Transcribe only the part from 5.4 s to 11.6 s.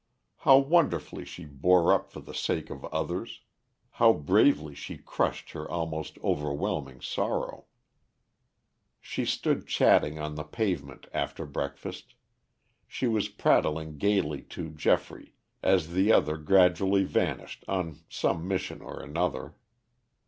her almost overwhelming sorrow. She stood chatting on the pavement after